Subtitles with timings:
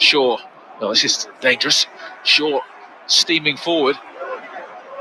[0.00, 0.38] Shaw.
[0.80, 1.86] No, this is dangerous.
[2.24, 2.60] Shaw
[3.06, 3.96] steaming forward.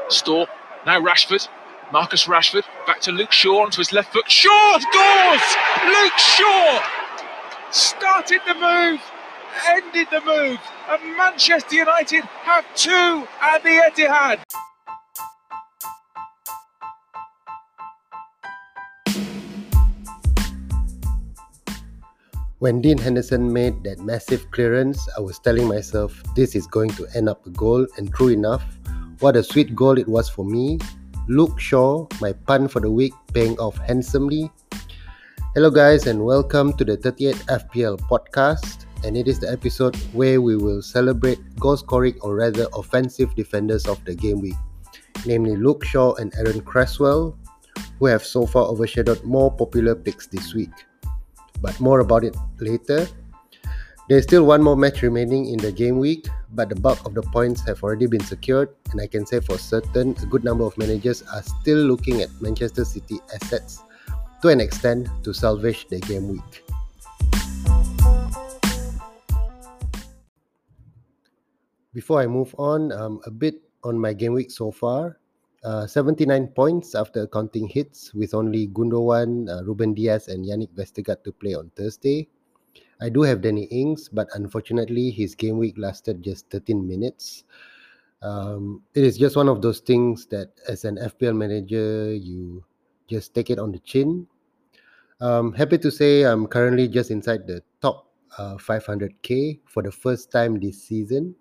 [0.10, 0.48] Storr.
[0.86, 1.48] Now Rashford.
[1.92, 2.64] Marcus Rashford.
[2.86, 4.30] Back to Luke Shaw onto his left foot.
[4.30, 5.42] Shaw scores!
[5.86, 6.84] Luke Shaw
[7.72, 9.02] started the move,
[9.68, 10.60] ended the move,
[10.90, 14.44] and Manchester United have two at the Etihad.
[22.60, 27.08] When Dean Henderson made that massive clearance, I was telling myself this is going to
[27.16, 28.66] end up a goal, and true enough,
[29.22, 30.78] what a sweet goal it was for me.
[31.30, 34.52] Luke Shaw, my pun for the week, paying off handsomely.
[35.56, 38.84] Hello, guys, and welcome to the 38th FPL podcast.
[39.06, 43.88] And it is the episode where we will celebrate goal scoring or rather offensive defenders
[43.88, 44.60] of the game week,
[45.26, 47.40] namely Luke Shaw and Aaron Cresswell,
[48.00, 50.74] who have so far overshadowed more popular picks this week
[51.62, 53.08] but more about it later.
[54.10, 57.22] There's still one more match remaining in the game week, but the bulk of the
[57.22, 60.76] points have already been secured, and I can say for certain a good number of
[60.80, 63.84] managers are still looking at Manchester City assets
[64.42, 66.66] to an extent to salvage their game week.
[71.94, 75.20] Before I move on, um, a bit on my game week so far.
[75.64, 81.24] Uh, 79 points after counting hits with only Gundogan, uh, Ruben Dias, and Jannik Vestergaard
[81.24, 82.30] to play on Thursday.
[83.02, 87.44] I do have Danny Ings, but unfortunately his game week lasted just 13 minutes.
[88.22, 92.64] Um, it is just one of those things that as an FPL manager, you
[93.08, 94.28] just take it on the chin.
[95.22, 98.08] Um, happy to say I'm currently just inside the top
[98.38, 101.36] uh, 500k for the first time this season.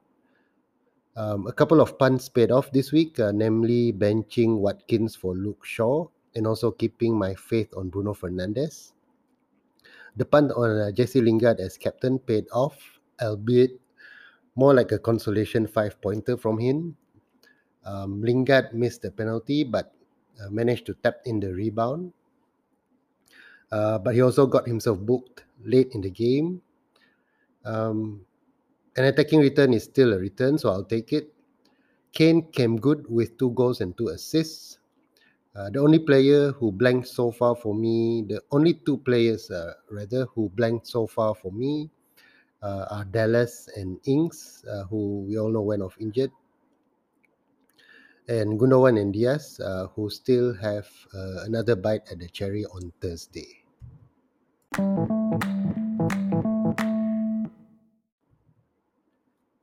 [1.18, 5.66] Um, a couple of punts paid off this week, uh, namely benching Watkins for Luke
[5.66, 8.92] Shaw and also keeping my faith on Bruno Fernandes.
[10.14, 12.78] The punt on uh, Jesse Lingard as captain paid off,
[13.20, 13.80] albeit
[14.54, 16.96] more like a consolation five pointer from him.
[17.84, 19.90] Um, Lingard missed the penalty but
[20.38, 22.12] uh, managed to tap in the rebound.
[23.72, 26.62] Uh, but he also got himself booked late in the game.
[27.64, 28.22] Um,
[28.98, 31.32] an attacking return is still a return, so I'll take it.
[32.12, 34.78] Kane came good with two goals and two assists.
[35.54, 39.74] Uh, the only player who blanked so far for me, the only two players uh,
[39.90, 41.88] rather who blanked so far for me
[42.62, 46.32] uh, are Dallas and Ings, uh, who we all know went off injured,
[48.26, 52.92] and Gundogan and Dias, uh, who still have uh, another bite at the cherry on
[53.00, 53.62] Thursday.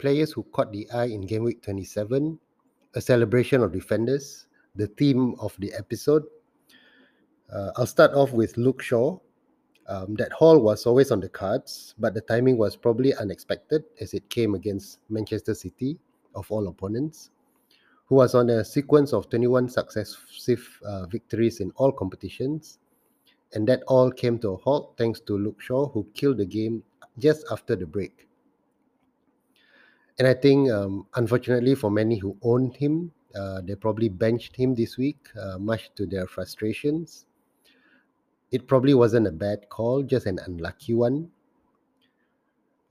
[0.06, 2.38] Players who caught the eye in Game Week 27,
[2.94, 4.46] a celebration of defenders,
[4.76, 6.22] the theme of the episode.
[7.52, 9.18] Uh, I'll start off with Luke Shaw.
[9.88, 14.14] Um, that haul was always on the cards, but the timing was probably unexpected as
[14.14, 15.98] it came against Manchester City,
[16.36, 17.32] of all opponents,
[18.06, 22.78] who was on a sequence of 21 successive uh, victories in all competitions.
[23.54, 26.84] And that all came to a halt thanks to Luke Shaw, who killed the game
[27.18, 28.25] just after the break.
[30.18, 34.74] And I think, um, unfortunately, for many who owned him, uh, they probably benched him
[34.74, 37.26] this week, uh, much to their frustrations.
[38.52, 41.30] It probably wasn't a bad call, just an unlucky one.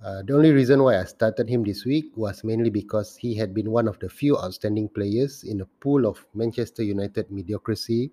[0.05, 3.55] Uh, the only reason why I started him this week was mainly because he had
[3.55, 8.11] been one of the few outstanding players in a pool of Manchester United mediocrity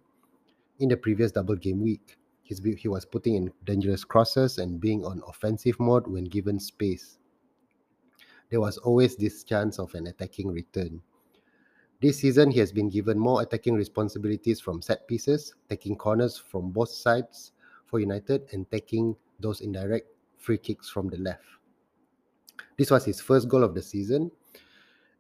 [0.80, 2.18] in the previous double game week.
[2.44, 7.18] He's, he was putting in dangerous crosses and being on offensive mode when given space
[8.52, 11.02] there was always this chance of an attacking return.
[12.02, 16.72] This season, he has been given more attacking responsibilities from set pieces, taking corners from
[16.72, 17.54] both sides
[17.86, 20.08] for United and taking those indirect
[20.38, 21.46] free kicks from the left.
[22.78, 24.32] This was his first goal of the season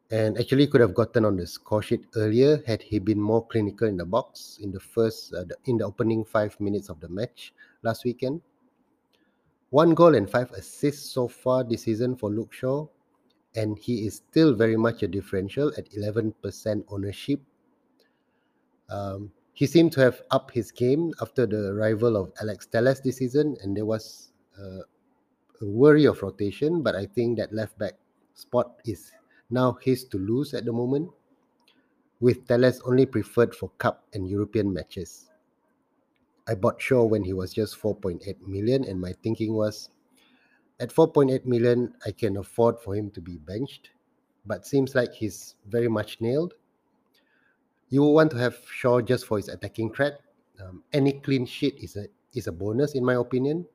[0.09, 3.87] and actually could have gotten on the score sheet earlier had he been more clinical
[3.87, 7.53] in the box in the first uh, in the opening 5 minutes of the match
[7.83, 8.41] last weekend.
[9.69, 12.87] One goal and five assists so far this season for Luke Shaw
[13.55, 16.33] and he is still very much a differential at 11%
[16.89, 17.41] ownership.
[18.89, 23.17] Um, he seemed to have upped his game after the arrival of Alex Telles this
[23.17, 24.81] season, and there was uh,
[25.61, 27.93] a worry of rotation, but I think that left back
[28.33, 29.11] spot is
[29.49, 31.09] now his to lose at the moment,
[32.21, 35.29] with Telles only preferred for Cup and European matches.
[36.47, 39.89] I bought Shaw when he was just 4.8 million, and my thinking was
[40.81, 43.91] at 4.8 million, I can afford for him to be benched,
[44.45, 46.55] but seems like he's very much nailed.
[47.89, 50.21] You want to have Shaw just for his attacking threat.
[50.59, 53.65] Um, any clean sheet is a is a bonus in my opinion.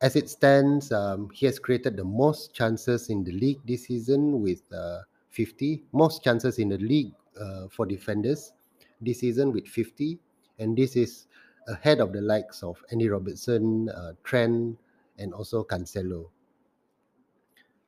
[0.00, 4.42] as it stands, um, he has created the most chances in the league this season
[4.42, 5.00] with uh,
[5.30, 8.52] 50, most chances in the league uh, for defenders
[9.00, 10.18] this season with 50,
[10.58, 11.26] and this is
[11.68, 14.78] ahead of the likes of Andy Robertson, uh, Trent,
[15.18, 16.30] and also Cancelo.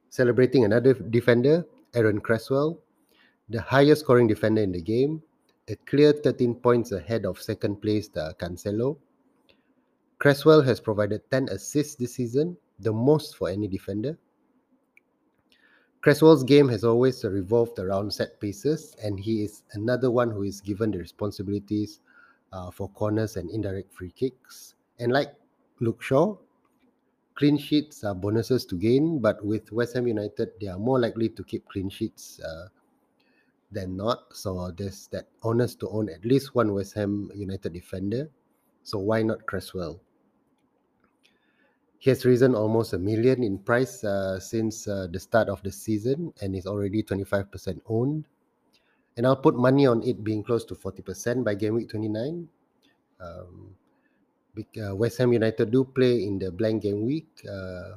[0.08, 1.64] Celebrating another defender,
[1.94, 2.78] Aaron Cresswell,
[3.48, 5.22] the highest scoring defender in the game,
[5.68, 8.96] a clear 13 points ahead of second place uh, Cancelo.
[10.18, 14.18] Cresswell has provided 10 assists this season, the most for any defender.
[16.00, 20.60] Cresswell's game has always revolved around set pieces, and he is another one who is
[20.60, 22.00] given the responsibilities
[22.52, 24.74] uh, for corners and indirect free kicks.
[24.98, 25.34] And like
[25.80, 26.36] Luke Shaw,
[27.38, 31.28] clean sheets are bonuses to gain, but with West Ham United, they are more likely
[31.28, 32.66] to keep clean sheets uh,
[33.70, 34.34] than not.
[34.34, 38.28] So there's that onus to own at least one West Ham United defender.
[38.82, 40.00] So why not Cresswell?
[42.00, 45.70] He has risen almost a million in price uh, since uh, the start of the
[45.70, 48.24] season and is already 25% owned.
[49.16, 52.48] And I'll put money on it being close to 40% by game week 29.
[53.20, 53.74] Um,
[54.80, 57.28] uh, West Ham United do play in the blank game week.
[57.48, 57.96] Uh,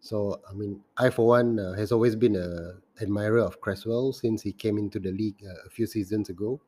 [0.00, 4.42] so, I mean, I for one uh, has always been a admirer of Cresswell since
[4.42, 6.60] he came into the league uh, a few seasons ago.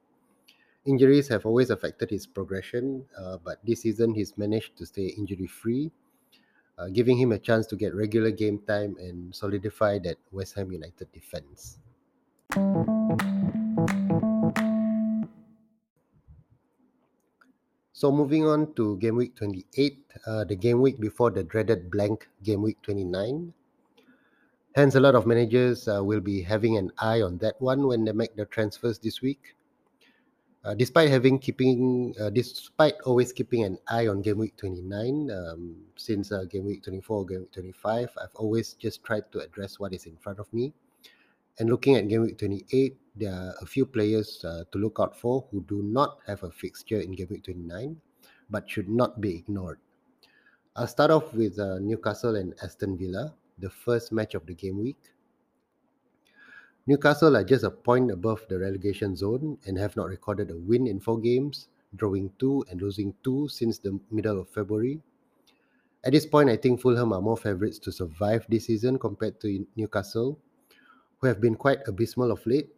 [0.87, 5.47] Injuries have always affected his progression, uh, but this season he's managed to stay injury
[5.47, 5.91] free,
[6.79, 10.71] uh, giving him a chance to get regular game time and solidify that West Ham
[10.71, 11.79] United defense.
[18.05, 19.97] So moving on to game week 28,
[20.27, 23.51] uh, the game week before the dreaded blank game week 29.
[24.77, 28.05] Hence, a lot of managers uh, will be having an eye on that one when
[28.05, 29.57] they make their transfers this week.
[30.67, 35.75] Uh, despite having keeping, uh, despite always keeping an eye on game week 29, um,
[35.97, 39.95] since uh, game week 24, game week 25, I've always just tried to address what
[39.95, 40.75] is in front of me.
[41.59, 45.19] And looking at game week 28, there are a few players uh, to look out
[45.19, 47.97] for who do not have a fixture in game week 29,
[48.51, 49.79] but should not be ignored.
[50.75, 54.79] I'll start off with uh, Newcastle and Aston Villa, the first match of the game
[54.79, 54.99] week.
[56.89, 60.89] Newcastle are just a point above the relegation zone and have not recorded a win
[60.89, 65.01] in four games, drawing two and losing two since the middle of February.
[66.05, 69.67] At this point, I think Fulham are more favourites to survive this season compared to
[69.77, 70.39] Newcastle,
[71.25, 72.69] who have been quite abysmal of late.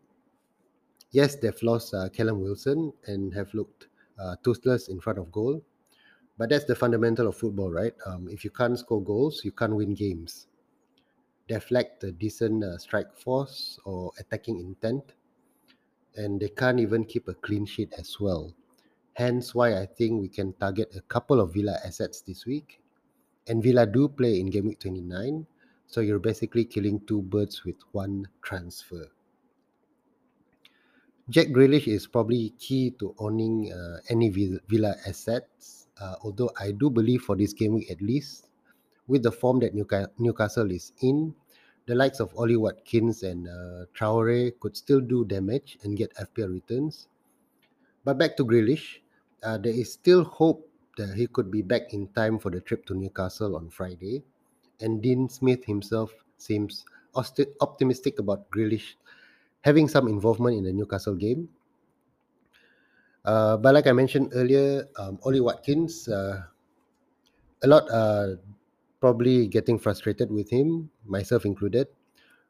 [1.11, 3.89] Yes, they've lost uh, Callum Wilson and have looked
[4.21, 5.61] uh, toothless in front of goal.
[6.39, 7.93] But that's the fundamental of football, right?
[8.07, 10.47] Um, if you can't score goals, you can't win games.
[11.49, 15.03] They've lacked a decent uh, strike force or attacking intent,
[16.15, 18.55] and they can't even keep a clean sheet as well.
[19.15, 22.81] Hence, why I think we can target a couple of Villa assets this week.
[23.49, 25.47] And Villa do play in game week 29,
[25.87, 29.06] so you're basically killing two birds with one transfer.
[31.29, 36.88] Jack Grealish is probably key to owning uh, any Villa assets, uh, although I do
[36.88, 38.47] believe for this game week at least,
[39.09, 41.35] with the form that Newcastle is in,
[41.87, 46.53] the likes of Ollie Watkins and uh, Traore could still do damage and get FPL
[46.53, 47.09] returns.
[48.05, 48.99] But back to Grealish,
[49.43, 52.87] uh, there is still hope that he could be back in time for the trip
[52.87, 54.23] to Newcastle on Friday
[54.81, 56.84] and Dean Smith himself seems
[57.61, 58.95] optimistic about Grealish
[59.62, 61.49] having some involvement in the Newcastle game.
[63.25, 66.42] Uh, but like I mentioned earlier, um, Ollie Watkins, uh,
[67.64, 68.38] a lot are
[69.00, 71.88] probably getting frustrated with him, myself included.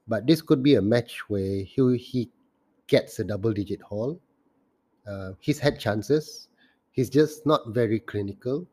[0.07, 2.31] But this could be a match where he, he
[2.87, 4.21] gets a double digit haul.
[5.07, 6.49] Uh, he's had chances.
[6.93, 8.67] He's just not very clinical.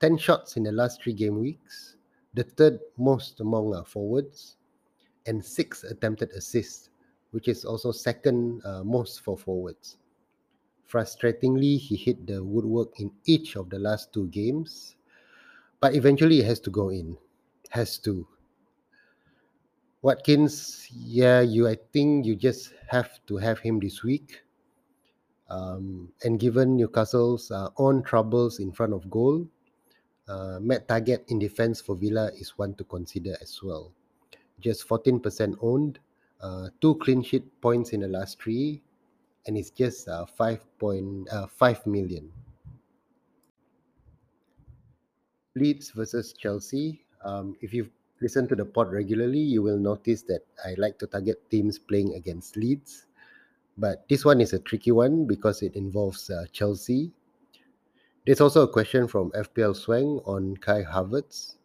[0.00, 1.96] 10 shots in the last three game weeks
[2.34, 4.56] the third most among uh, forwards,
[5.26, 6.90] and six attempted assists,
[7.30, 9.98] which is also second uh, most for forwards.
[10.90, 14.96] Frustratingly, he hit the woodwork in each of the last two games,
[15.80, 17.16] but eventually it has to go in.
[17.70, 18.26] Has to.
[20.02, 21.68] Watkins, yeah, you.
[21.68, 24.42] I think you just have to have him this week.
[25.48, 29.46] Um, and given Newcastle's uh, own troubles in front of goal,
[30.28, 33.92] uh, Matt Targett in defense for Villa is one to consider as well.
[34.60, 35.98] Just 14% owned,
[36.40, 38.82] uh, two clean sheet points in the last three,
[39.46, 42.30] and it's just uh, 5.5 uh, million.
[45.54, 47.04] Leeds versus Chelsea.
[47.24, 51.06] Um, if you've listened to the pod regularly, you will notice that I like to
[51.06, 53.06] target teams playing against Leeds.
[53.76, 57.12] But this one is a tricky one because it involves uh, Chelsea
[58.24, 61.56] there's also a question from FPL Swang on Kai Havertz.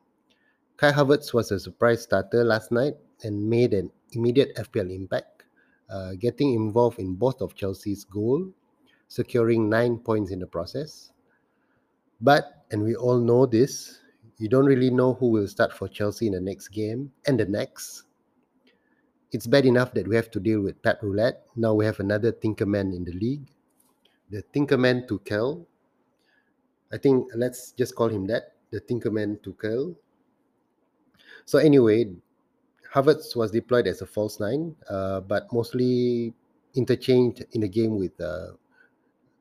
[0.77, 5.43] Kai Havertz was a surprise starter last night and made an immediate FPL impact,
[5.89, 8.51] uh, getting involved in both of Chelsea's goal,
[9.07, 11.11] securing nine points in the process.
[12.21, 13.99] But, and we all know this,
[14.39, 17.45] you don't really know who will start for Chelsea in the next game and the
[17.45, 18.03] next.
[19.31, 21.43] It's bad enough that we have to deal with Pep Roulette.
[21.55, 23.47] Now we have another Tinkerman in the league.
[24.29, 25.65] The Tinkerman Tuchel.
[26.91, 28.53] I think let's just call him that.
[28.71, 29.95] The Tinkerman Tuchel.
[31.45, 32.11] So anyway,
[32.93, 36.33] Havertz was deployed as a false nine, uh, but mostly
[36.75, 38.51] interchanged in the game with uh,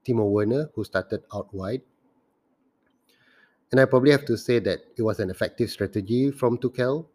[0.06, 1.82] Timo Werner, who started out wide.
[3.72, 7.06] And I probably have to say that it was an effective strategy from Tuchel.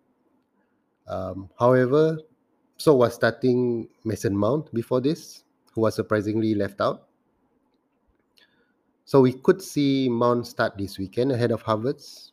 [1.07, 2.19] Um, however,
[2.77, 7.07] so was starting Mason Mount before this, who was surprisingly left out.
[9.11, 12.31] So we could see Mount start this weekend ahead of Havertz.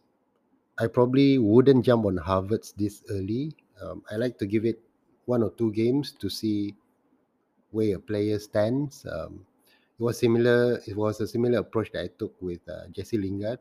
[0.78, 3.50] I probably wouldn't jump on Havertz this early.
[3.82, 4.78] Um, I like to give it
[5.26, 6.76] one or two games to see
[7.72, 9.04] where a player stands.
[9.10, 9.44] Um,
[9.98, 10.78] it was similar.
[10.86, 13.58] It was a similar approach that I took with uh, Jesse Lingard.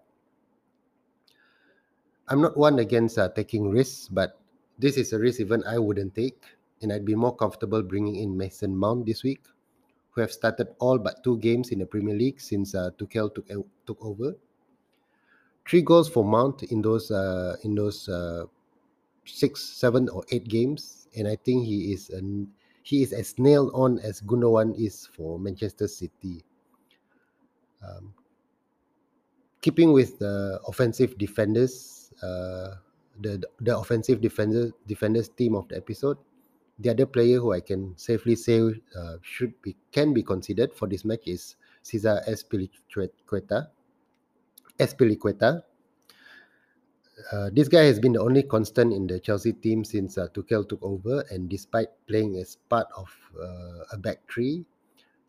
[2.27, 4.37] I'm not one against uh, taking risks, but
[4.77, 6.45] this is a risk even I wouldn't take,
[6.83, 9.41] and I'd be more comfortable bringing in Mason Mount this week,
[10.17, 13.45] who have started all but two games in the Premier League since uh, Tuchel took
[13.85, 14.33] took over.
[15.69, 18.45] Three goals for Mount in those uh, in those uh,
[19.25, 22.49] six, seven, or eight games, and I think he is an
[22.81, 26.41] he is as nailed on as Gundogan is for Manchester City.
[27.85, 28.15] Um,
[29.61, 32.81] keeping with the offensive defenders uh,
[33.21, 36.17] the the offensive defender defenders team of the episode.
[36.79, 40.87] The other player who I can safely say uh, should be can be considered for
[40.87, 43.67] this match is Cesar Azpilicueta.
[44.79, 45.63] Azpilicueta.
[47.31, 50.69] Uh, this guy has been the only constant in the Chelsea team since uh, Tuchel
[50.69, 53.09] took over, and despite playing as part of
[53.41, 54.63] uh, a back three,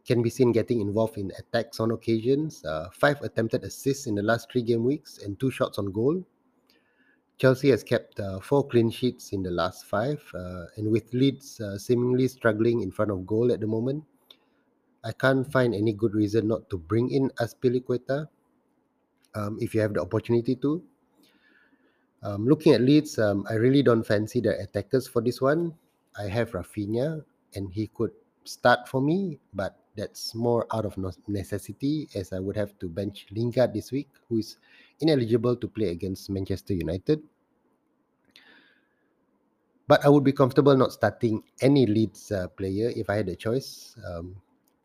[0.05, 2.65] can be seen getting involved in attacks on occasions.
[2.65, 6.23] Uh, five attempted assists in the last three game weeks and two shots on goal.
[7.39, 11.61] Chelsea has kept uh, four clean sheets in the last five, uh, and with Leeds
[11.61, 14.03] uh, seemingly struggling in front of goal at the moment,
[15.05, 18.27] I can't find any good reason not to bring in Azpilicueta
[19.37, 20.83] um, if you have the opportunity to.
[22.25, 25.73] Um, looking at Leeds, um, I really don't fancy the attackers for this one.
[26.19, 27.23] I have Rafinha,
[27.55, 28.11] and he could
[28.43, 33.27] start for me, but that's more out of necessity as I would have to bench
[33.31, 34.57] Lingard this week, who is
[35.01, 37.23] ineligible to play against Manchester United.
[39.87, 43.37] But I would be comfortable not starting any Leeds uh, player if I had a
[43.37, 43.97] choice.
[44.05, 44.37] Um,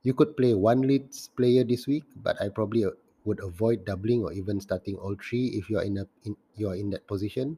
[0.03, 2.91] you could play one Leeds player this week, but I probably uh,
[3.25, 6.69] would avoid doubling or even starting all three if you are in a in, you
[6.69, 7.57] are in that position.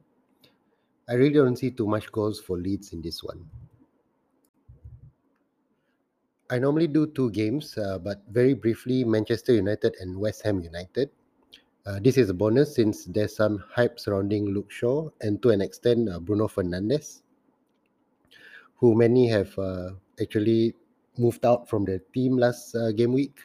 [1.08, 3.46] I really don't see too much goals for Leeds in this one.
[6.50, 11.10] I normally do two games, uh, but very briefly, Manchester United and West Ham United.
[11.86, 15.60] Uh, this is a bonus since there's some hype surrounding Luke Shaw and to an
[15.60, 17.22] extent uh, Bruno Fernandes,
[18.74, 19.90] who many have uh,
[20.20, 20.74] actually
[21.16, 23.38] moved out from the team last uh, game week.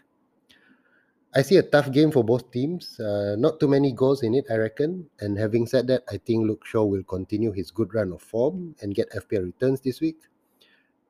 [1.36, 3.00] I see a tough game for both teams.
[3.00, 5.08] Uh, not too many goals in it, I reckon.
[5.20, 8.76] And having said that, I think Luke Shaw will continue his good run of form
[8.82, 10.18] and get FPL returns this week,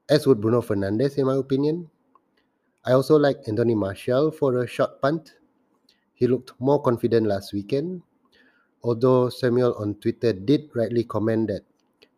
[0.09, 1.89] as would Bruno Fernandes, in my opinion.
[2.83, 5.35] I also like Anthony Martial for a short punt
[6.21, 7.99] he looked more confident last weekend,
[8.83, 11.65] although Samuel on Twitter did rightly comment that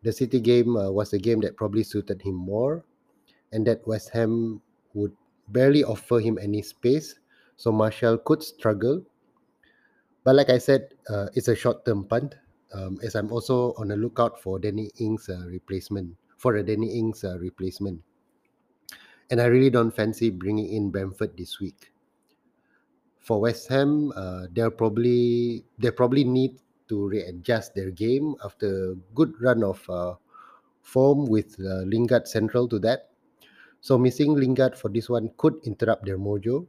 [0.02, 2.84] the City game uh, was a game that probably suited him more
[3.52, 4.60] and that West Ham
[4.92, 5.16] would
[5.48, 7.16] barely offer him any space,
[7.56, 9.00] so Martial could struggle.
[10.22, 12.34] But like I said, uh, it's a short term punt,
[12.74, 16.98] um, as I'm also on the lookout for Danny Ings' uh, replacement, for a Danny
[16.98, 18.02] Ings' uh, replacement.
[19.30, 21.93] And I really don't fancy bringing in Bamford this week
[23.24, 28.94] for West Ham, uh, they'll probably they probably need to readjust their game after a
[29.16, 30.14] good run of uh,
[30.82, 33.08] form with uh, Lingard central to that.
[33.80, 36.66] So missing Lingard for this one could interrupt their mojo.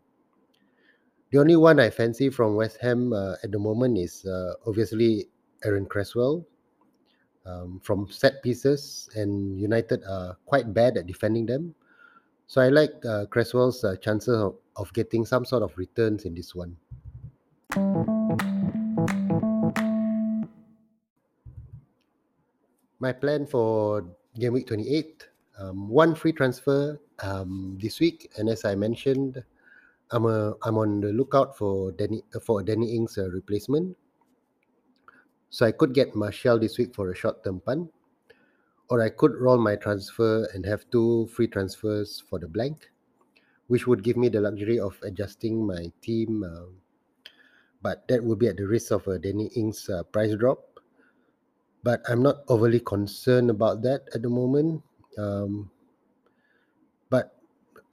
[1.32, 5.28] The only one I fancy from West Ham uh, at the moment is uh, obviously
[5.64, 6.48] Aaron Cresswell.
[7.46, 11.76] Um, from set pieces, and United are quite bad at defending them.
[12.48, 16.54] So I like uh, Cresswell's chances of, of getting some sort of returns in this
[16.54, 16.76] one.
[23.00, 24.06] My plan for
[24.38, 25.28] game week 28
[25.58, 29.42] um, one free transfer um, this week, and as I mentioned,
[30.12, 33.96] I'm a I'm on the lookout for Danny for Danny Ings' uh, replacement.
[35.50, 37.92] So I could get Martial this week for a short term punt,
[38.90, 42.90] or I could roll my transfer and have two free transfers for the blank,
[43.68, 46.44] which would give me the luxury of adjusting my team.
[46.44, 46.70] Uh,
[47.82, 50.80] but that would be at the risk of a Danny Ings uh, price drop.
[51.84, 54.82] But I'm not overly concerned about that at the moment.
[55.18, 55.70] Um,
[57.10, 57.38] but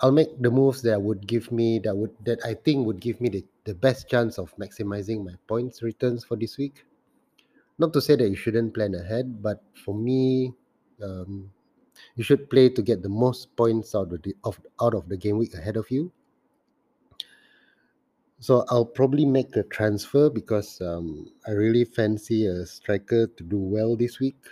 [0.01, 3.21] I'll make the moves that would give me that would that I think would give
[3.21, 6.85] me the, the best chance of maximizing my points returns for this week.
[7.79, 10.53] Not to say that you shouldn't plan ahead, but for me,
[11.03, 11.51] um,
[12.17, 15.17] you should play to get the most points out of the of, out of the
[15.17, 16.13] game week ahead of you.
[18.41, 23.57] So I'll probably make a transfer because um, I really fancy a striker to do
[23.57, 24.43] well this week.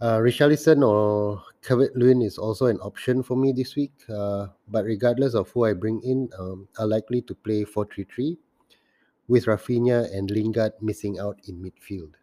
[0.00, 3.92] Uh, Richarlison or Calvert Lewin is also an option for me this week.
[4.10, 8.04] Uh, but regardless of who I bring in, um, are likely to play 4 3
[8.12, 8.38] 3
[9.28, 12.14] with Rafinha and Lingard missing out in midfield.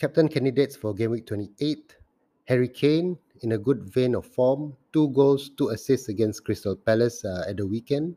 [0.00, 1.94] Captain candidates for game week 28
[2.46, 7.22] Harry Kane, in a good vein of form, two goals, two assists against Crystal Palace
[7.22, 8.16] uh, at the weekend.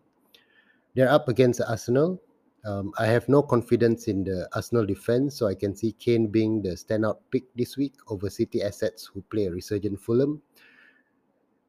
[0.96, 2.22] They're up against Arsenal.
[2.64, 6.62] Um, I have no confidence in the Arsenal defense, so I can see Kane being
[6.62, 10.42] the standout pick this week over City assets who play a resurgent Fulham.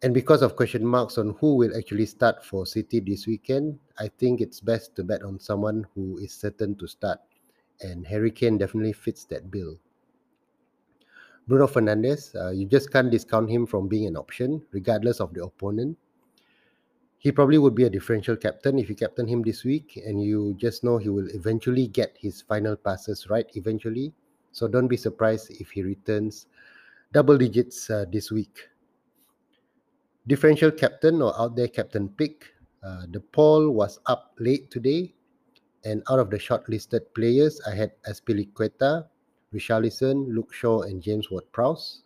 [0.02, 4.06] And because of question marks on who will actually start for City this weekend, I
[4.08, 7.18] think it's best to bet on someone who is certain to start.
[7.80, 9.76] And Harry Kane definitely fits that bill.
[11.46, 15.44] Bruno Fernandes, uh, you just can't discount him from being an option, regardless of the
[15.44, 15.98] opponent.
[17.18, 20.54] He probably would be a differential captain if you captain him this week, and you
[20.58, 24.12] just know he will eventually get his final passes right eventually.
[24.52, 26.46] So don't be surprised if he returns
[27.12, 28.68] double digits uh, this week.
[30.26, 32.52] Differential captain or out there captain pick.
[32.82, 35.14] Uh, the poll was up late today,
[35.84, 39.08] and out of the shortlisted players, I had Azpilicueta,
[39.54, 42.02] Richarlison, Luke Shaw, and James Ward Prowse.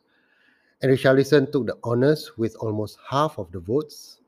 [0.82, 4.20] And Richarlison took the honours with almost half of the votes.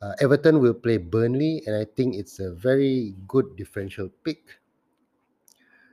[0.00, 4.42] Uh, Everton will play Burnley, and I think it's a very good differential pick.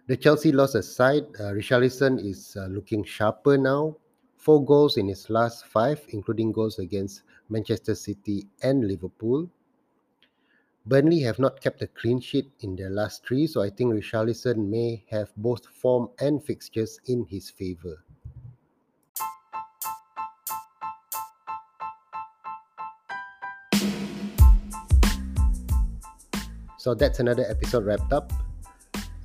[0.07, 3.95] The Chelsea loss aside, uh, Richarlison is uh, looking sharper now.
[4.37, 9.49] Four goals in his last five, including goals against Manchester City and Liverpool.
[10.83, 14.67] Burnley have not kept a clean sheet in their last three, so I think Richarlison
[14.67, 18.03] may have both form and fixtures in his favour.
[26.79, 28.33] So that's another episode wrapped up.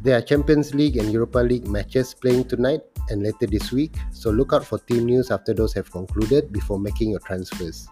[0.02, 4.28] There are Champions League and Europa League matches playing tonight and later this week, so
[4.28, 7.88] look out for team news after those have concluded before making your transfers.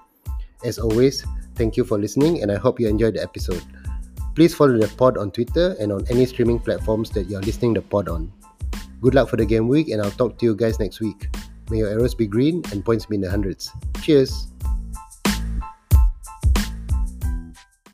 [0.62, 1.24] As always,
[1.56, 3.62] Thank you for listening, and I hope you enjoyed the episode.
[4.34, 7.82] Please follow the pod on Twitter and on any streaming platforms that you're listening the
[7.82, 8.32] pod on.
[9.00, 11.28] Good luck for the game week, and I'll talk to you guys next week.
[11.70, 13.70] May your arrows be green and points be in the hundreds.
[14.02, 14.53] Cheers!